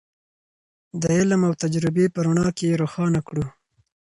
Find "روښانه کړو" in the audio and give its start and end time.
2.81-3.45